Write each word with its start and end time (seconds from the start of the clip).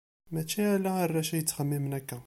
Mačči 0.33 0.61
ala 0.73 0.91
arrac 1.03 1.29
i 1.31 1.37
yettxemmimen 1.37 1.97
akka. 1.99 2.17